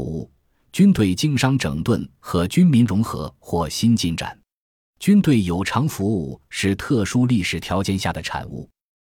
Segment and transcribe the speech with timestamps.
[0.00, 0.28] 五、
[0.72, 4.36] 军队经商整顿和军民融合或新进展。
[4.98, 8.68] 军队有偿服务是特殊历史条件下的产物。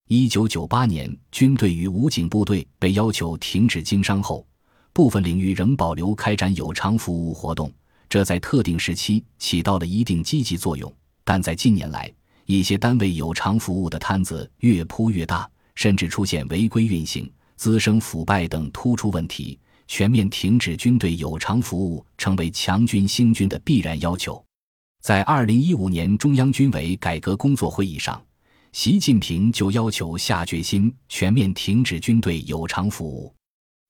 [0.08, 4.44] 一九九八年，军队与武警部队被要求停止经商后，
[4.92, 7.72] 部分领域仍保留开展有偿服务活动，
[8.08, 10.92] 这在特定时期起到了一定积极作用。
[11.22, 12.12] 但在近年来，
[12.46, 24.44] 一些单位有偿服务的摊子越铺越大，甚至出现违规运行、滋生腐败等突出问题，全面停止军队有偿服务成为强军兴军的必然要求。
[25.00, 28.22] 在二零一五年中央军委改革工作会议上，
[28.72, 33.32] 习近平就要求下决心全面停止军队有偿服务。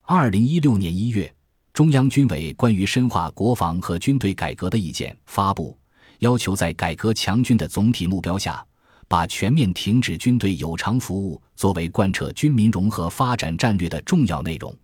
[0.02, 1.32] 二零一六年一月，
[1.72, 5.78] 中央军委关于深化国防和军队改革的意见发布。
[6.18, 8.64] 要求在改革强军的总体目标下，
[9.08, 14.74] 把全面停止军队有偿服务作为贯彻军民融合发展战略的重要内容。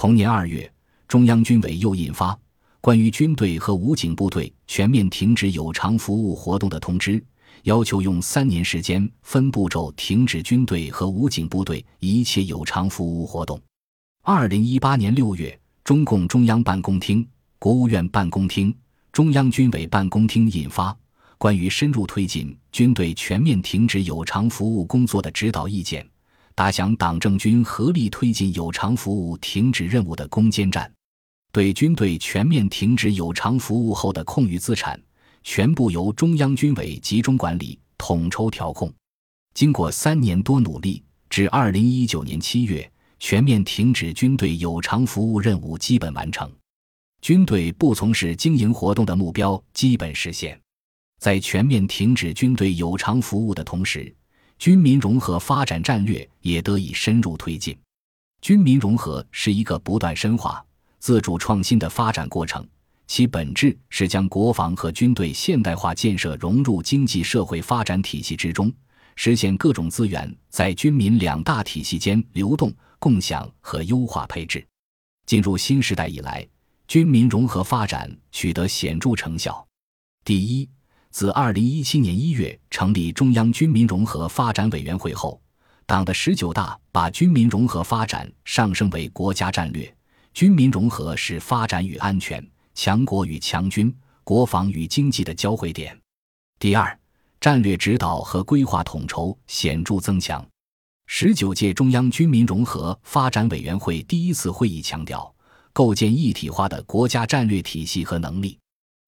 [0.00, 0.72] 同年二月，
[1.06, 2.32] 中央军委又印发
[2.80, 7.20] 《关于军队和武警部队全面停止有偿服务活动的通知》，
[7.64, 13.60] 要求用三年时间分步骤停止军队和武警部队一切有偿服务活动。
[14.22, 18.74] 二零一八年六月，中共中央办公厅、国务院办公厅。
[19.12, 20.90] 中央军委办公厅印发
[21.36, 26.02] 《关于深入推进军队全面停止有偿服务工作的指导意见》，
[26.60, 30.92] 打响党政军合力推进有偿服务停止任务的攻坚战。
[31.52, 35.02] 对军队全面停止有偿服务后的空余资产，
[35.42, 38.92] 全部由中央军委集中管理、统筹调控。
[39.54, 46.52] 经过三年多努力，至二零一九年七月，全面停止军队有偿服务任务基本完成。
[47.22, 50.60] 军队不从事经营活动的目标基本实现，
[51.20, 54.14] 在全面停止军队有偿服务的同时，
[54.60, 57.74] 军民融合发展战略也得以深入推进。
[58.42, 60.62] 军民融合是一个不断深化、
[60.98, 62.68] 自主创新的发展过程，
[63.06, 68.70] 其本质是将国防和军队现代化建设融入经济社会发展体系之中，
[69.16, 74.62] 实现各种资源在军民两大体系间流动、共享和优化配置。
[75.24, 76.46] 进入新时代以来。
[76.86, 79.64] 军民融合发展取得显著成效。
[80.24, 80.68] 第一，
[81.10, 85.40] 自二零一七年一月成立中央军民融合发展委员会后，
[85.84, 89.92] 党的十九大把军民融合发展上升为国家战略。
[90.32, 92.44] 军民融合是发展与安全、
[92.74, 95.98] 强国与强军、国防与经济的交汇点。
[96.60, 96.98] 第二，
[97.40, 100.46] 战略指导和规划统筹显著增强。
[101.06, 105.34] 十九届中央军民融合发展委员会第一次会议强调。
[105.72, 108.58] 构建一体化的国家战略体系和能力。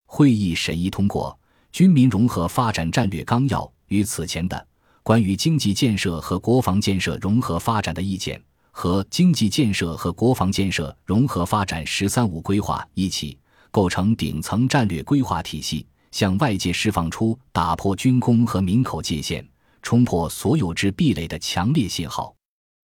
[0.06, 1.36] 会议审议通过
[1.72, 4.58] 《军民融合发展战略纲要》与此前的
[5.04, 8.38] 《关于经济建设和国防建设融合发展的意见》
[8.72, 13.38] 和《经济建设和国防建设融合发展“十三五”规划》一起，
[13.72, 19.48] 构成顶层战略规划体系，向外界释放出打破军工和民口界限、
[19.82, 22.36] 冲破所有制壁垒的强烈信号。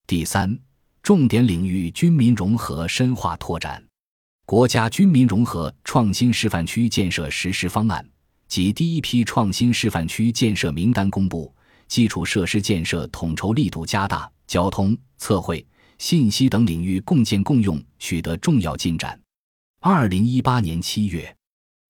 [0.08, 0.58] 第三。
[1.02, 3.84] 重点领域军民融合深化拓展，
[4.44, 8.04] 国家军民融合创新示范区建设实施方案
[8.48, 11.54] 及第一批创新示范区建设名单公布，
[11.88, 15.66] 基础设施建设统筹力度加大，交通、测绘、
[15.98, 19.20] 信息等领域共建共用取得重要进展。
[19.82, 21.36] 二零一八年七月，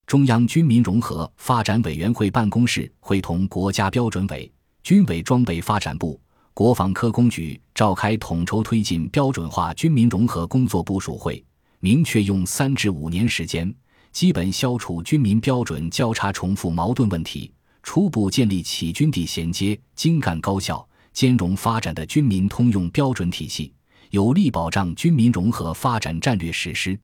[0.06, 4.52] 中央军民融合发展委员会办公室会同国家标准委、
[4.84, 6.20] 军委装备发展部。
[6.54, 11.44] 国防科工局召开统筹推进标准化军民融合工作部署会，
[11.82, 13.76] 明确用三至五年时间，
[14.16, 17.52] 基本消除军民标准交叉重复矛盾问题，
[17.84, 23.74] 初步建立起军地衔接、精干高效、兼容发展的军民通用标准体系，
[24.12, 26.98] 有力保障军民融合发展战略实施。